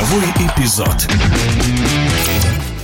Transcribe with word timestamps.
Игровой 0.00 0.24
эпизод. 0.38 1.08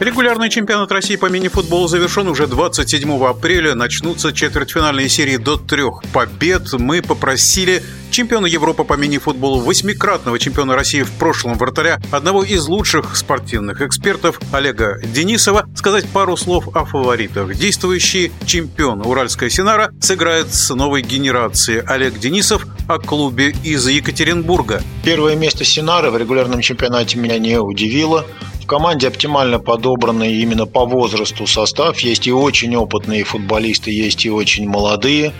Регулярный 0.00 0.48
чемпионат 0.48 0.90
России 0.92 1.16
по 1.16 1.26
мини-футболу 1.26 1.86
завершен 1.86 2.26
уже 2.28 2.46
27 2.46 3.22
апреля. 3.26 3.74
Начнутся 3.74 4.32
четвертьфинальные 4.32 5.10
серии 5.10 5.36
до 5.36 5.58
трех 5.58 6.02
побед. 6.14 6.72
Мы 6.72 7.02
попросили 7.02 7.82
чемпиона 8.12 8.46
Европы 8.46 8.84
по 8.84 8.94
мини-футболу, 8.94 9.60
восьмикратного 9.60 10.38
чемпиона 10.38 10.76
России 10.76 11.02
в 11.02 11.10
прошлом 11.12 11.58
вратаря, 11.58 12.00
одного 12.12 12.44
из 12.44 12.66
лучших 12.66 13.16
спортивных 13.16 13.80
экспертов 13.80 14.38
Олега 14.52 15.00
Денисова, 15.02 15.66
сказать 15.74 16.06
пару 16.08 16.36
слов 16.36 16.76
о 16.76 16.84
фаворитах. 16.84 17.54
Действующий 17.56 18.30
чемпион 18.46 19.04
Уральская 19.04 19.48
Синара 19.48 19.90
сыграет 20.00 20.52
с 20.54 20.72
новой 20.74 21.02
генерацией. 21.02 21.82
Олег 21.86 22.18
Денисов 22.18 22.66
о 22.86 22.98
клубе 22.98 23.54
из 23.64 23.88
Екатеринбурга. 23.88 24.82
Первое 25.04 25.34
место 25.34 25.64
Синары 25.64 26.10
в 26.10 26.16
регулярном 26.16 26.60
чемпионате 26.60 27.18
меня 27.18 27.38
не 27.38 27.58
удивило. 27.58 28.26
В 28.62 28.66
команде 28.66 29.08
оптимально 29.08 29.58
подобранный 29.58 30.34
именно 30.34 30.66
по 30.66 30.84
возрасту 30.84 31.46
состав. 31.46 31.98
Есть 32.00 32.26
и 32.26 32.32
очень 32.32 32.76
опытные 32.76 33.24
футболисты, 33.24 33.90
есть 33.90 34.24
и 34.24 34.30
очень 34.30 34.68
молодые. 34.68 35.32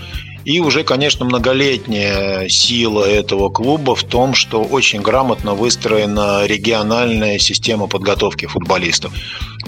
И 0.45 0.61
уже, 0.61 0.83
конечно, 0.83 1.25
многолетняя 1.25 2.49
сила 2.49 3.05
этого 3.05 3.49
клуба 3.49 3.95
в 3.95 4.03
том, 4.03 4.35
что 4.35 4.63
очень 4.63 5.01
грамотно 5.01 5.55
выстроена 5.55 6.47
региональная 6.47 7.39
система 7.39 7.87
подготовки 7.87 8.47
футболистов. 8.47 9.13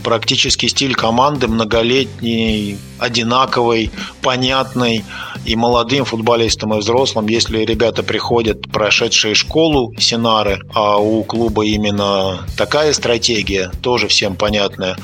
Практически 0.02 0.66
стиль 0.66 0.95
команды 0.95 1.46
многолетний, 1.46 2.77
одинаковый, 2.98 3.91
понятный 4.20 5.05
и 5.45 5.56
молодым 5.56 6.05
футболистам, 6.05 6.74
и 6.74 6.79
взрослым. 6.79 7.29
Если 7.29 7.65
ребята 7.65 8.02
приходят, 8.02 8.70
прошедшие 8.70 9.34
школу 9.34 9.95
Синары, 9.98 10.60
а 10.74 10.98
у 10.98 11.23
клуба 11.23 11.65
именно 11.65 12.41
такая 12.56 12.93
стратегия, 12.93 13.70
тоже 13.82 14.09
всем 14.09 14.35
понятная, 14.35 14.96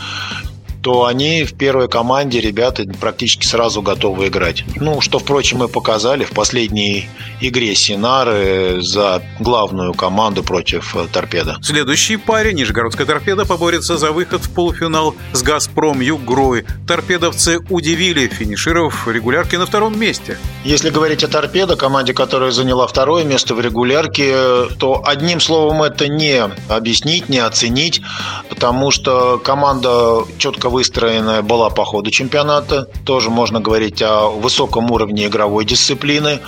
то 0.83 1.05
они 1.05 1.45
в 1.45 1.55
первой 1.55 1.89
команде, 1.89 2.41
ребята, 2.41 2.85
практически 3.01 3.45
сразу 3.45 3.83
готовы 3.83 4.29
играть. 4.29 4.65
Ну, 4.77 5.01
что, 5.01 5.19
впрочем, 5.19 5.59
мы 5.59 5.69
показали 5.69 6.25
в 6.25 6.31
последней 6.31 7.09
игре 7.41 7.75
Синары 7.75 8.79
за 8.81 9.23
главную 9.39 9.95
команду 9.95 10.43
против 10.43 10.97
э, 10.97 11.07
Торпеда. 11.13 11.59
В 11.61 11.65
следующей 11.65 12.17
паре 12.17 12.53
Нижегородская 12.53 13.07
Торпеда 13.07 13.45
поборется 13.45 13.97
за 13.99 14.13
выход 14.13 14.43
в 14.43 14.51
полуфинал 14.51 15.15
с 15.33 15.43
Газпром 15.43 16.01
Югрой. 16.01 16.65
Торпедовцы 16.87 17.59
удивили, 17.69 18.29
финишировав 18.29 19.09
регулярки 19.09 19.57
на 19.57 19.67
втором 19.67 19.99
месте. 19.99 20.39
Если 20.65 20.91
говорить 20.91 21.25
о 21.25 21.29
Торпедо, 21.29 21.77
команде, 21.77 22.15
которая 22.15 22.51
заняла 22.51 22.87
второе 22.87 23.25
место 23.25 23.55
в 23.55 23.61
регулярке, 23.61 24.67
то 24.79 25.03
одним 25.05 25.41
словом 25.41 25.83
это 25.83 26.09
не 26.09 26.43
объяснить, 26.69 27.29
не 27.29 27.39
оценить, 27.39 28.01
потому 28.49 28.91
что 28.91 29.39
команда 29.39 30.25
четко 30.39 30.70
выстроенная 30.71 31.43
была 31.43 31.69
по 31.69 31.85
ходу 31.85 32.11
чемпионата. 32.11 32.89
Тоже 33.05 33.29
можно 33.29 33.61
говорить 33.61 34.01
о 34.03 34.29
высоком 34.31 34.91
уровне 34.91 35.27
игровой 35.27 35.65
дисциплины. 35.65 36.41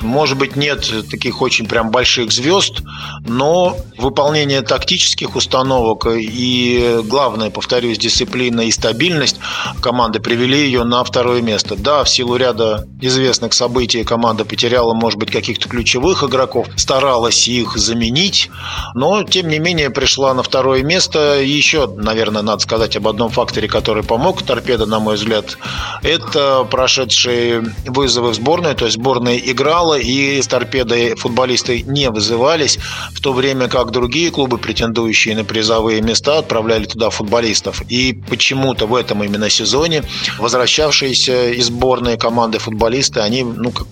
Может 0.00 0.36
быть, 0.36 0.56
нет 0.56 0.90
таких 1.10 1.42
очень 1.42 1.68
прям 1.68 1.90
больших 1.90 2.32
звезд, 2.32 2.80
но 3.26 3.76
выполнение 3.98 4.62
тактических 4.62 5.36
установок 5.36 6.06
и, 6.10 7.00
главное, 7.04 7.50
повторюсь, 7.50 7.98
дисциплина 7.98 8.62
и 8.62 8.70
стабильность 8.70 9.36
команды 9.80 10.20
привели 10.20 10.58
ее 10.58 10.84
на 10.84 11.04
второе 11.04 11.42
место. 11.42 11.76
Да, 11.76 12.02
в 12.04 12.08
силу 12.08 12.36
ряда 12.36 12.86
известных 13.00 13.52
событий 13.52 14.04
команда 14.04 14.44
потеряла, 14.44 14.94
может 14.94 15.18
быть, 15.18 15.30
каких-то 15.30 15.68
ключевых 15.68 16.24
игроков, 16.24 16.66
старалась 16.76 17.46
их 17.48 17.76
заменить, 17.76 18.50
но, 18.94 19.22
тем 19.22 19.48
не 19.48 19.58
менее, 19.58 19.90
пришла 19.90 20.34
на 20.34 20.42
второе 20.42 20.82
место. 20.82 21.40
И 21.40 21.48
еще, 21.48 21.86
наверное, 21.86 22.42
надо 22.42 22.62
сказать 22.62 22.96
об 22.96 23.08
одном 23.08 23.30
факторе, 23.30 23.65
факторе, 23.66 23.68
который 23.68 24.02
помог 24.02 24.42
торпедо, 24.42 24.86
на 24.86 25.00
мой 25.00 25.16
взгляд, 25.16 25.58
это 26.02 26.66
прошедшие 26.70 27.62
вызовы 27.86 28.30
в 28.30 28.34
сборную. 28.34 28.74
То 28.74 28.86
есть 28.86 28.96
сборная 28.96 29.36
играла, 29.36 29.98
и 29.98 30.40
с 30.40 30.46
торпедой 30.46 31.14
футболисты 31.16 31.82
не 31.82 32.10
вызывались, 32.10 32.78
в 33.12 33.20
то 33.20 33.32
время 33.32 33.68
как 33.68 33.90
другие 33.90 34.30
клубы, 34.30 34.58
претендующие 34.58 35.36
на 35.36 35.44
призовые 35.44 36.00
места, 36.02 36.38
отправляли 36.38 36.86
туда 36.86 37.10
футболистов. 37.10 37.82
И 37.90 38.12
почему-то 38.28 38.86
в 38.86 38.94
этом 38.94 39.22
именно 39.22 39.50
сезоне 39.50 40.02
возвращавшиеся 40.38 41.50
из 41.50 41.66
сборной 41.66 42.16
команды 42.16 42.58
футболисты, 42.58 43.20
они 43.20 43.42
ну, 43.42 43.70
как 43.70 43.86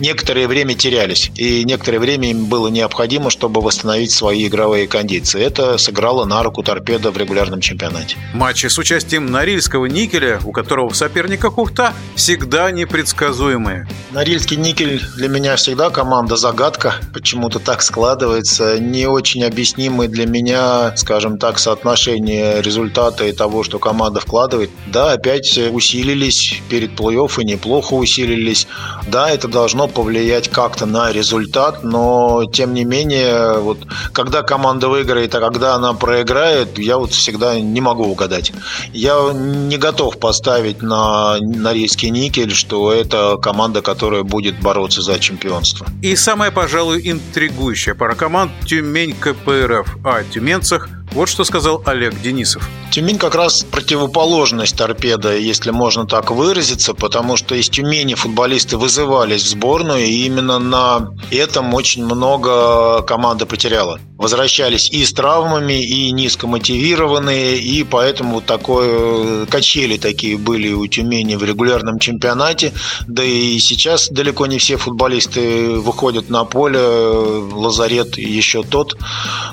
некоторое 0.00 0.46
время 0.46 0.74
терялись. 0.74 1.30
И 1.36 1.64
некоторое 1.64 1.98
время 1.98 2.30
им 2.30 2.46
было 2.46 2.68
необходимо, 2.68 3.30
чтобы 3.30 3.60
восстановить 3.60 4.10
свои 4.10 4.46
игровые 4.46 4.86
кондиции. 4.86 5.42
Это 5.42 5.78
сыграло 5.78 6.24
на 6.24 6.42
руку 6.42 6.62
торпеда 6.62 7.10
в 7.10 7.18
регулярном 7.18 7.60
чемпионате. 7.60 8.16
Матчи 8.34 8.66
с 8.66 8.78
участием 8.78 8.99
участием 9.00 9.26
Норильского 9.30 9.86
никеля, 9.86 10.40
у 10.44 10.52
которого 10.52 10.90
в 10.90 10.94
соперниках 10.94 11.56
Ухта, 11.56 11.94
всегда 12.16 12.70
непредсказуемые. 12.70 13.88
Норильский 14.12 14.58
никель 14.58 15.02
для 15.16 15.28
меня 15.28 15.56
всегда 15.56 15.88
команда-загадка. 15.88 16.96
Почему-то 17.14 17.60
так 17.60 17.80
складывается. 17.80 18.78
Не 18.78 19.06
очень 19.06 19.42
объяснимый 19.42 20.08
для 20.08 20.26
меня, 20.26 20.94
скажем 20.96 21.38
так, 21.38 21.58
соотношение 21.58 22.60
результата 22.60 23.24
и 23.24 23.32
того, 23.32 23.62
что 23.62 23.78
команда 23.78 24.20
вкладывает. 24.20 24.70
Да, 24.88 25.12
опять 25.12 25.56
усилились 25.56 26.60
перед 26.68 26.90
плей-офф 26.90 27.40
и 27.40 27.44
неплохо 27.46 27.94
усилились. 27.94 28.66
Да, 29.08 29.30
это 29.30 29.48
должно 29.48 29.88
повлиять 29.88 30.50
как-то 30.50 30.84
на 30.84 31.10
результат, 31.10 31.84
но 31.84 32.44
тем 32.52 32.74
не 32.74 32.84
менее, 32.84 33.60
вот 33.60 33.78
когда 34.12 34.42
команда 34.42 34.88
выиграет, 34.88 35.34
а 35.34 35.40
когда 35.40 35.74
она 35.74 35.94
проиграет, 35.94 36.78
я 36.78 36.98
вот 36.98 37.12
всегда 37.12 37.58
не 37.58 37.80
могу 37.80 38.04
угадать. 38.04 38.52
Я 38.92 39.32
не 39.32 39.76
готов 39.78 40.18
поставить 40.18 40.82
на 40.82 41.38
Норильский 41.40 42.10
никель, 42.10 42.52
что 42.52 42.92
это 42.92 43.36
команда, 43.36 43.82
которая 43.82 44.22
будет 44.22 44.60
бороться 44.60 45.02
за 45.02 45.18
чемпионство. 45.18 45.86
И 46.02 46.16
самая, 46.16 46.50
пожалуй, 46.50 47.00
интригующая 47.04 47.94
пара 47.94 48.14
команд 48.14 48.52
Тюмень 48.66 49.14
КПРФ. 49.14 49.98
О 50.04 50.22
тюменцах– 50.24 50.88
вот 51.12 51.28
что 51.28 51.44
сказал 51.44 51.82
Олег 51.86 52.20
Денисов. 52.20 52.68
Тюмень 52.92 53.18
как 53.18 53.34
раз 53.34 53.64
противоположность 53.70 54.76
торпеда, 54.76 55.36
если 55.36 55.70
можно 55.70 56.06
так 56.06 56.30
выразиться, 56.30 56.94
потому 56.94 57.36
что 57.36 57.54
из 57.54 57.68
Тюмени 57.68 58.14
футболисты 58.14 58.76
вызывались 58.76 59.42
в 59.42 59.48
сборную, 59.48 60.06
и 60.06 60.26
именно 60.26 60.58
на 60.58 61.10
этом 61.30 61.72
очень 61.74 62.04
много 62.04 63.02
команда 63.02 63.46
потеряла. 63.46 64.00
Возвращались 64.18 64.90
и 64.90 65.04
с 65.04 65.12
травмами, 65.12 65.82
и 65.82 66.10
низкомотивированные, 66.10 67.58
и 67.58 67.84
поэтому 67.84 68.34
вот 68.34 68.46
такое 68.46 69.46
качели 69.46 69.96
такие 69.96 70.36
были 70.36 70.72
у 70.72 70.86
Тюмени 70.86 71.36
в 71.36 71.44
регулярном 71.44 71.98
чемпионате. 71.98 72.72
Да 73.06 73.24
и 73.24 73.58
сейчас 73.58 74.08
далеко 74.10 74.46
не 74.46 74.58
все 74.58 74.76
футболисты 74.76 75.70
выходят 75.70 76.28
на 76.28 76.44
поле, 76.44 76.80
лазарет 76.80 78.18
еще 78.18 78.62
тот. 78.62 78.96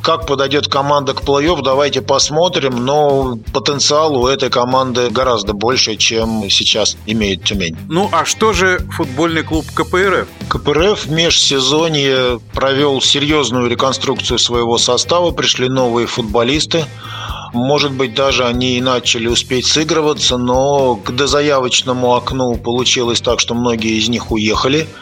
Как 0.01 0.27
подойдет 0.27 0.67
команда 0.67 1.13
к 1.13 1.21
плей 1.21 1.46
слоев 1.47 1.63
давайте 1.63 2.01
посмотрим, 2.01 2.85
но 2.85 3.37
потенциал 3.53 4.17
у 4.17 4.27
этой 4.27 4.49
команды 4.49 5.09
гораздо 5.09 5.53
больше, 5.53 5.95
чем 5.95 6.49
сейчас 6.49 6.97
имеет 7.05 7.43
Тюмень. 7.43 7.77
Ну 7.89 8.09
а 8.11 8.25
что 8.25 8.51
же 8.53 8.79
футбольный 8.91 9.43
клуб 9.43 9.65
КПРФ? 9.73 10.27
КПРФ 10.49 11.05
в 11.05 11.11
межсезонье 11.11 12.39
провел 12.53 13.01
серьезную 13.01 13.69
реконструкцию 13.69 14.39
своего 14.39 14.77
состава, 14.77 15.31
пришли 15.31 15.69
новые 15.69 16.07
футболисты. 16.07 16.85
Может 17.53 17.93
быть, 17.93 18.13
даже 18.13 18.45
они 18.45 18.77
и 18.77 18.81
начали 18.81 19.27
успеть 19.27 19.67
сыгрываться, 19.67 20.37
но 20.37 20.95
к 20.95 21.11
дозаявочному 21.11 22.13
окну 22.13 22.57
получилось 22.57 23.21
так, 23.21 23.39
что 23.39 23.53
многие 23.53 23.97
из 23.97 24.09
них 24.09 24.31
уехали– 24.31 24.87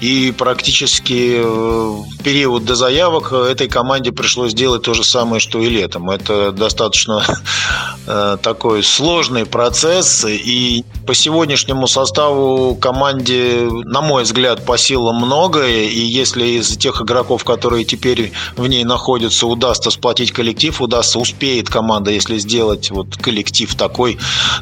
и 0.00 0.32
практически 0.36 1.36
э, 1.36 1.42
в 1.42 2.22
период 2.22 2.64
до 2.64 2.74
заявок 2.74 3.32
этой 3.32 3.68
команде 3.68 4.12
пришлось 4.12 4.52
делать 4.52 4.82
то 4.82 4.94
же 4.94 5.04
самое, 5.04 5.40
что 5.40 5.60
и 5.60 5.68
летом. 5.68 6.10
Это 6.10 6.52
достаточно 6.52 7.24
э, 8.06 8.36
такой 8.42 8.82
сложный 8.82 9.46
процесс. 9.46 10.24
И 10.26 10.84
по 11.06 11.14
сегодняшнему 11.14 11.86
составу 11.86 12.74
команде, 12.74 13.68
на 13.84 14.00
мой 14.00 14.24
взгляд, 14.24 14.64
по 14.64 14.76
силам 14.76 15.16
многое. 15.16 15.84
И 15.84 16.00
если 16.00 16.44
из 16.44 16.76
тех 16.76 17.00
игроков, 17.00 17.44
которые 17.44 17.84
теперь 17.84 18.32
в 18.56 18.66
ней 18.66 18.84
находятся, 18.84 19.46
удастся 19.46 19.90
сплотить 19.90 20.32
коллектив, 20.32 20.80
удастся, 20.80 21.18
успеет 21.18 21.68
команда, 21.68 22.10
если 22.10 22.38
сделать 22.38 22.90
вот 22.90 23.16
коллектив 23.16 23.72
такой, 23.74 24.18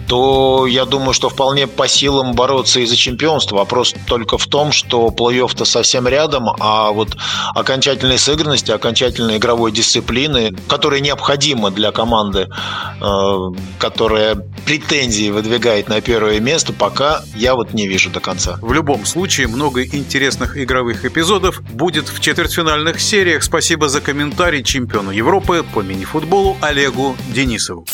то 0.06 0.66
я 0.66 0.84
думаю, 0.84 1.14
что 1.14 1.30
вполне 1.30 1.66
по 1.66 1.88
силам 1.88 2.34
бороться 2.34 2.80
и 2.80 2.86
за 2.86 2.96
чемпионство. 2.96 3.56
Вопрос 3.56 3.94
только 4.06 4.36
в 4.36 4.46
том, 4.46 4.72
что 4.72 5.08
плей-офф-то 5.08 5.64
совсем 5.64 6.06
рядом, 6.06 6.50
а 6.60 6.90
вот 6.90 7.16
окончательной 7.54 8.18
сыгранности, 8.18 8.70
окончательной 8.70 9.38
игровой 9.38 9.72
дисциплины, 9.72 10.54
которая 10.68 11.00
необходима 11.00 11.70
для 11.70 11.90
команды, 11.90 12.48
э, 13.00 13.38
которая 13.78 14.36
претензии 14.66 15.30
выдвигает 15.30 15.88
на 15.88 16.00
первое 16.34 16.52
место, 16.52 16.72
пока 16.72 17.22
я 17.34 17.54
вот 17.54 17.74
не 17.74 17.86
вижу 17.86 18.10
до 18.10 18.20
конца. 18.20 18.58
В 18.60 18.72
любом 18.72 19.06
случае, 19.06 19.46
много 19.46 19.84
интересных 19.84 20.56
игровых 20.58 21.04
эпизодов 21.04 21.62
будет 21.62 22.08
в 22.08 22.20
четвертьфинальных 22.20 23.00
сериях. 23.00 23.42
Спасибо 23.42 23.88
за 23.88 24.00
комментарий 24.00 24.62
чемпиону 24.62 25.10
Европы 25.10 25.64
по 25.74 25.80
мини-футболу 25.80 26.56
Олегу 26.60 27.16
Денисову. 27.32 27.86